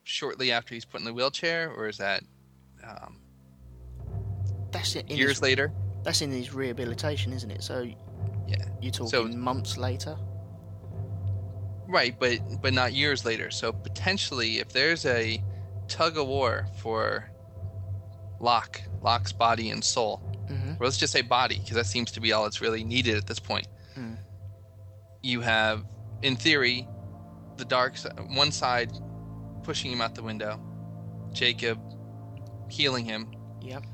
[0.05, 2.23] shortly after he's put in the wheelchair, or is that
[2.87, 3.17] um,
[4.71, 5.09] That's it.
[5.11, 5.73] in years his, later?
[6.05, 7.63] That's in his rehabilitation, isn't it?
[7.63, 7.83] So
[8.47, 8.57] Yeah.
[8.81, 10.17] you're talking So- months later.
[11.89, 13.51] Right, but but not years later.
[13.51, 15.43] So potentially, if there's a
[15.89, 17.31] tug of war for
[18.41, 20.17] Locke, Locke's body and soul,
[20.49, 23.17] hmm or let's just say body, because that seems to be all that's really needed
[23.17, 23.67] at this point.
[23.95, 24.15] Hmm.
[25.23, 25.85] You have,
[26.23, 26.89] in theory,
[27.57, 27.97] the dark
[28.35, 28.93] one side
[29.63, 30.61] pushing him out the window,
[31.33, 31.79] Jacob
[32.69, 33.31] healing him.
[33.61, 33.85] Yep.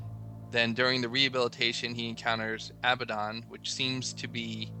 [0.51, 4.71] Then during the rehabilitation, he encounters Abaddon, which seems to be,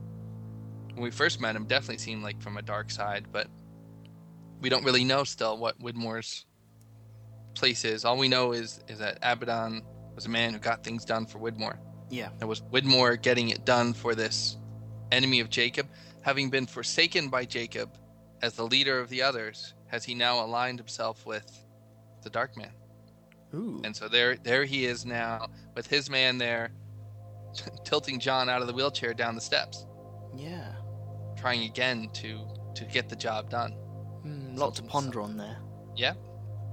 [0.99, 3.47] when we first met him, definitely seemed like from a dark side, but
[4.59, 6.45] we don't really know still what Widmore's
[7.55, 8.03] place is.
[8.03, 9.81] All we know is is that Abaddon
[10.13, 11.77] was a man who got things done for Widmore.
[12.09, 12.31] Yeah.
[12.41, 14.57] It was Widmore getting it done for this
[15.13, 15.87] enemy of Jacob,
[16.19, 17.97] having been forsaken by Jacob
[18.41, 21.49] as the leader of the others, has he now aligned himself with
[22.23, 22.73] the Dark Man.
[23.55, 23.81] Ooh.
[23.85, 26.71] And so there there he is now with his man there
[27.85, 29.85] tilting John out of the wheelchair down the steps,
[30.35, 30.73] yeah.
[31.39, 33.73] Trying again to to get the job done.
[34.25, 35.57] Mm, lot to ponder on there.
[35.95, 36.13] Yeah.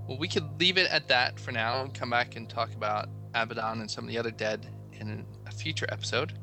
[0.06, 3.08] Well, we could leave it at that for now and come back and talk about
[3.34, 6.38] Abaddon and some of the other dead in a future episode.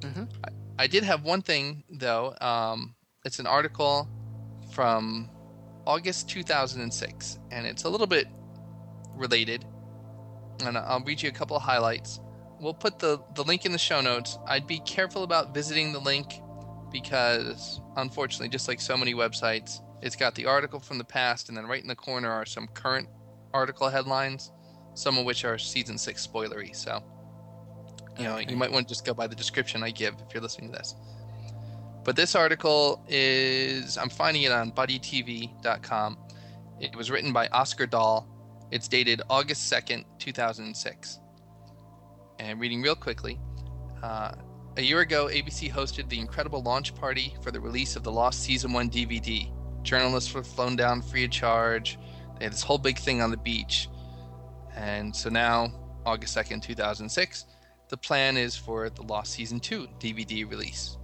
[0.00, 0.28] Mhm.
[0.44, 2.34] I, I did have one thing though.
[2.40, 4.08] Um, it's an article
[4.72, 5.28] from
[5.86, 8.26] August 2006, and it's a little bit
[9.14, 9.64] related.
[10.64, 12.20] And I'll read you a couple of highlights.
[12.60, 14.38] We'll put the, the link in the show notes.
[14.46, 16.40] I'd be careful about visiting the link
[16.90, 21.56] because, unfortunately, just like so many websites, it's got the article from the past, and
[21.56, 23.08] then right in the corner are some current
[23.52, 24.52] article headlines,
[24.94, 26.74] some of which are season six spoilery.
[26.74, 27.02] So,
[28.16, 30.42] you know, you might want to just go by the description I give if you're
[30.42, 30.94] listening to this.
[32.04, 36.18] But this article is, I'm finding it on buddytv.com.
[36.80, 38.26] It was written by Oscar Dahl.
[38.70, 41.20] It's dated August 2nd, 2006.
[42.38, 43.38] And reading real quickly,
[44.02, 44.32] uh,
[44.78, 48.44] a year ago, ABC hosted the incredible launch party for the release of the Lost
[48.44, 49.50] Season 1 DVD.
[49.82, 51.98] Journalists were flown down free of charge.
[52.38, 53.88] They had this whole big thing on the beach.
[54.76, 55.72] And so now,
[56.06, 57.46] August 2nd, 2006,
[57.88, 60.96] the plan is for the Lost Season 2 DVD release.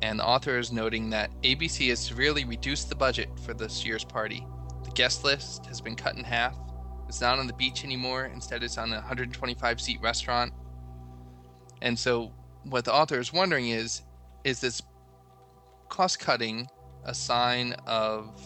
[0.00, 4.04] And the author is noting that ABC has severely reduced the budget for this year's
[4.04, 4.46] party.
[4.84, 6.56] The guest list has been cut in half.
[7.08, 8.26] It's not on the beach anymore.
[8.26, 10.52] Instead, it's on a 125 seat restaurant.
[11.82, 12.32] And so,
[12.70, 14.02] what the author is wondering is
[14.44, 14.82] is this
[15.88, 16.68] cost cutting
[17.04, 18.40] a sign of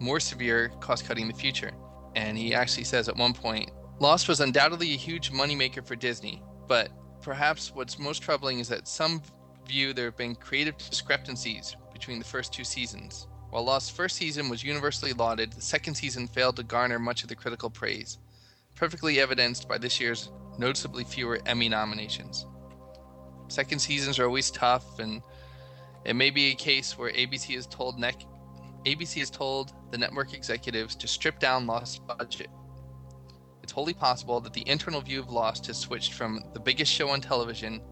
[0.00, 1.72] more severe cost cutting in the future?
[2.14, 6.42] And he actually says at one point Lost was undoubtedly a huge moneymaker for Disney,
[6.66, 9.22] but perhaps what's most troubling is that some
[9.66, 13.28] view there have been creative discrepancies between the first two seasons.
[13.50, 17.28] While Lost's first season was universally lauded, the second season failed to garner much of
[17.28, 18.18] the critical praise,
[18.74, 22.46] perfectly evidenced by this year's noticeably fewer Emmy nominations.
[23.52, 25.20] Second seasons are always tough, and
[26.06, 30.96] it may be a case where ABC has told ABC has told the network executives
[30.96, 32.48] to strip down Lost's budget.
[33.62, 37.10] It's wholly possible that the internal view of Lost has switched from the biggest show
[37.10, 37.82] on television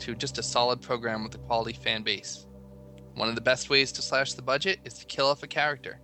[0.00, 2.46] to just a solid program with a quality fan base.
[3.14, 5.98] One of the best ways to slash the budget is to kill off a character.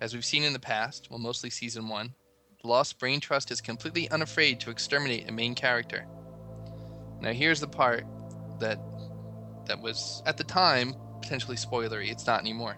[0.00, 2.14] As we've seen in the past, well, mostly season one,
[2.64, 6.06] Lost Brain Trust is completely unafraid to exterminate a main character.
[7.20, 8.04] Now, here's the part
[8.60, 8.78] that
[9.66, 12.10] that was at the time potentially spoilery.
[12.10, 12.76] It's not anymore.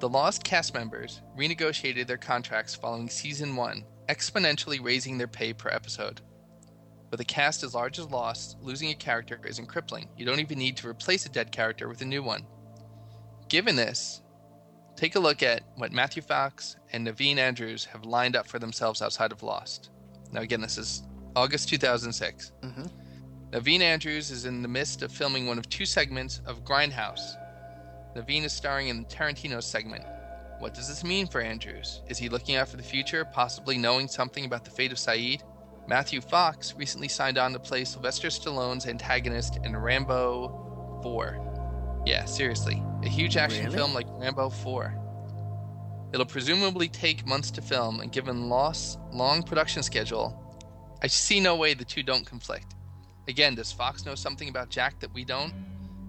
[0.00, 5.68] The Lost cast members renegotiated their contracts following season one, exponentially raising their pay per
[5.70, 6.20] episode.
[7.10, 10.08] With a cast as large as Lost, losing a character isn't crippling.
[10.16, 12.46] You don't even need to replace a dead character with a new one.
[13.48, 14.22] Given this,
[14.96, 19.00] take a look at what Matthew Fox and Naveen Andrews have lined up for themselves
[19.02, 19.90] outside of Lost.
[20.32, 21.02] Now, again, this is
[21.36, 22.52] August 2006.
[22.62, 22.90] Mhm.
[23.54, 27.36] Naveen Andrews is in the midst of filming one of two segments of Grindhouse.
[28.16, 30.02] Naveen is starring in the Tarantino segment.
[30.58, 32.02] What does this mean for Andrews?
[32.08, 35.42] Is he looking out for the future, possibly knowing something about the fate of Sayid?
[35.86, 42.02] Matthew Fox recently signed on to play Sylvester Stallone's antagonist in Rambo 4.
[42.06, 42.82] Yeah, seriously.
[43.04, 43.76] A huge action Really?
[43.76, 46.10] film like Rambo 4.
[46.12, 50.40] It'll presumably take months to film, and given Lost's long production schedule,
[51.02, 52.73] I see no way the two don't conflict.
[53.28, 55.52] Again, does Fox know something about Jack that we don't?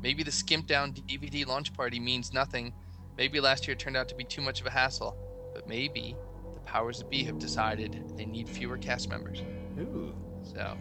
[0.01, 2.73] Maybe the skimped down DVD launch party means nothing.
[3.17, 5.17] Maybe last year turned out to be too much of a hassle.
[5.53, 6.15] But maybe
[6.53, 9.41] the powers that be have decided they need fewer cast members.
[9.79, 10.13] Ooh.
[10.43, 10.77] So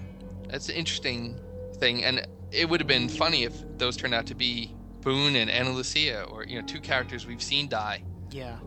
[0.49, 1.41] that's an interesting
[1.77, 5.51] thing, and it would have been funny if those turned out to be Boone and
[5.51, 8.03] Ana Lucia, or you know, two characters we've seen die.
[8.31, 8.59] Yeah.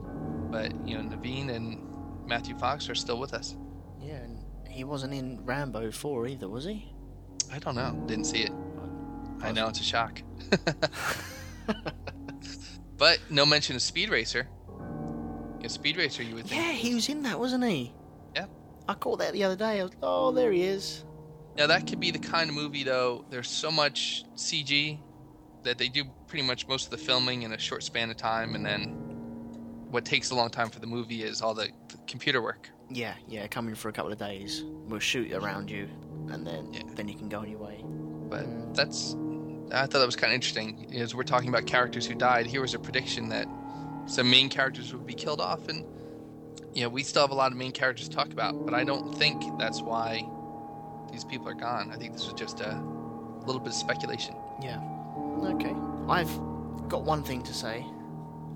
[0.50, 1.82] But you know, Naveen and
[2.26, 3.58] Matthew Fox are still with us.
[4.02, 6.94] Yeah, and he wasn't in Rambo 4 either, was he?
[7.52, 8.52] I don't know, didn't see it.
[9.42, 10.22] I know it's a shock.
[12.98, 14.48] but no mention of Speed Racer.
[15.62, 16.62] Yeah, Speed Racer, you would think.
[16.62, 17.94] Yeah, he was in that, wasn't he?
[18.36, 18.50] Yep.
[18.88, 19.80] I caught that the other day.
[19.80, 21.04] I was, oh, there he is.
[21.58, 23.26] Now that could be the kind of movie though.
[23.30, 25.00] There's so much CG
[25.64, 28.54] that they do pretty much most of the filming in a short span of time,
[28.56, 29.07] and then
[29.92, 31.70] what takes a long time for the movie is all the
[32.08, 32.70] computer work.
[32.90, 34.64] Yeah, yeah, coming for a couple of days.
[34.88, 35.90] We'll shoot around you,
[36.30, 36.82] and then Yeah.
[36.96, 37.84] then you can go on your way.
[38.30, 39.16] But that's
[39.70, 40.88] I thought that was kind of interesting.
[40.96, 43.48] As we're talking about characters who died, here was a prediction that
[44.06, 45.84] some main characters would be killed off, and
[46.74, 48.66] you know we still have a lot of main characters to talk about.
[48.66, 50.26] But I don't think that's why
[51.12, 51.92] these people are gone.
[51.92, 52.82] I think this was just a
[53.46, 54.36] little bit of speculation.
[54.62, 54.80] Yeah.
[55.44, 55.76] Okay.
[56.08, 56.32] I've
[56.88, 57.86] got one thing to say.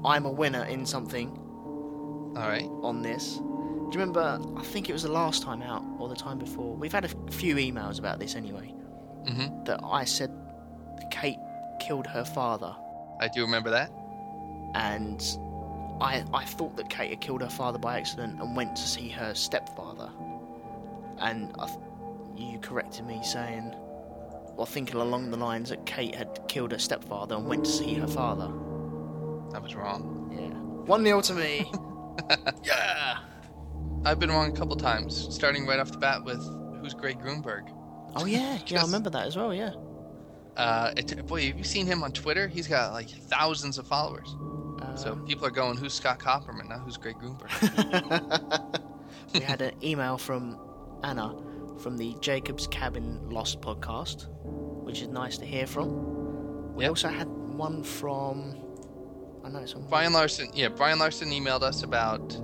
[0.04, 1.30] I'm a winner in something
[2.36, 2.70] All right.
[2.82, 3.36] on this.
[3.38, 3.42] Do
[3.98, 4.40] you remember?
[4.58, 6.76] I think it was the last time out or the time before.
[6.76, 8.74] We've had a few emails about this anyway.
[9.28, 10.32] hmm That I said
[11.12, 11.38] Kate
[11.80, 12.76] killed her father,
[13.20, 13.92] I do remember that.
[14.76, 15.22] and
[16.00, 19.10] I I thought that Kate had killed her father by accident and went to see
[19.10, 20.10] her stepfather.
[21.20, 21.78] And I, th-
[22.38, 23.76] you corrected me saying,
[24.56, 27.94] well, thinking along the lines that Kate had killed her stepfather and went to see
[27.96, 28.50] her father.
[29.54, 30.30] I was wrong.
[30.34, 30.58] Yeah.
[30.86, 31.72] 1 0 to me.
[32.64, 33.20] yeah.
[34.06, 36.42] I've been wrong a couple times, starting right off the bat with
[36.82, 37.72] who's Greg Grunberg.
[38.16, 38.80] Oh yeah, yeah.
[38.80, 39.54] I remember that as well.
[39.54, 39.72] Yeah.
[40.58, 42.48] Uh, it, boy, have you seen him on Twitter?
[42.48, 44.36] He's got like thousands of followers.
[44.82, 46.68] Uh, So people are going, "Who's Scott Copperman?
[46.68, 48.82] Not who's Greg Grunberg?"
[49.34, 50.58] we had an email from
[51.04, 51.36] Anna
[51.80, 54.28] from the Jacob's Cabin Lost podcast,
[54.84, 56.74] which is nice to hear from.
[56.76, 56.90] We Yep.
[56.90, 58.56] also had one from.
[59.44, 59.88] I know on.
[59.90, 62.36] Brian Larson, yeah, Brian Larson emailed us about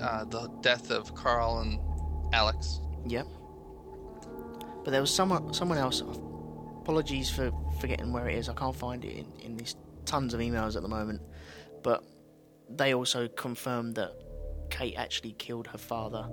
[0.00, 1.78] uh, the death of Carl and
[2.32, 2.80] Alex.
[3.06, 3.26] Yep.
[4.84, 6.02] But there was someone someone else.
[6.80, 8.48] Apologies for forgetting where it is.
[8.48, 11.20] I can't find it in, in these tons of emails at the moment.
[11.82, 12.02] But
[12.68, 14.12] they also confirmed that
[14.70, 16.26] Kate actually killed her father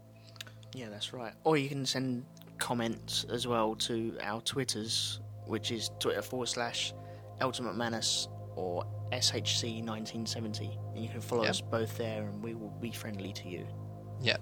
[0.74, 1.32] Yeah, that's right.
[1.44, 2.24] Or you can send
[2.58, 6.94] comments as well to our Twitters, which is Twitter forward slash
[7.40, 10.94] Ultimate Manus or SHC1970.
[10.94, 11.50] And you can follow Yep.
[11.50, 13.66] us both there and we will be friendly to you.
[14.20, 14.36] Yeah.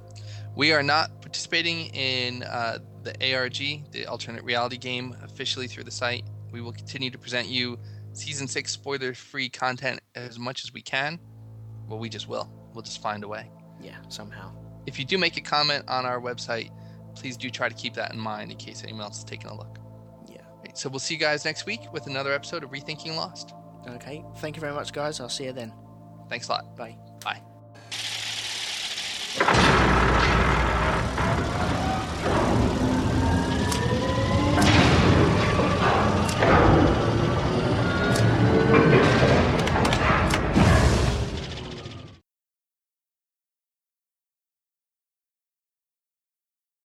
[0.55, 5.91] We are not participating in uh, the ARG, the alternate reality game, officially through the
[5.91, 6.25] site.
[6.53, 7.79] We will continue to present you
[8.13, 11.19] season six spoiler free content as much as we can.
[11.93, 12.51] Well, we just will.
[12.73, 13.51] We'll just find a way.
[13.79, 14.51] Yeah, somehow.
[14.87, 16.71] If you do make a comment on our website,
[17.15, 19.55] please do try to keep that in mind in case anyone else is taking a
[19.55, 19.79] look.
[20.27, 20.41] Yeah.
[20.65, 23.53] Right, so we'll see you guys next week with another episode of Rethinking Lost.
[23.87, 25.21] Okay, thank you very much, guys.
[25.21, 25.71] I'll see you then.
[26.31, 26.79] Thanks a lot.
[26.79, 26.97] Bye.